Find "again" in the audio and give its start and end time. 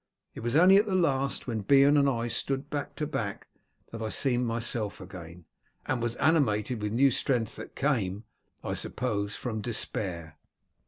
4.99-5.45